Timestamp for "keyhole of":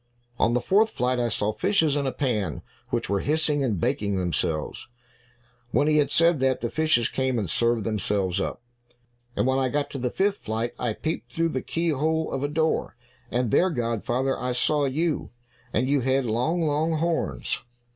11.61-12.41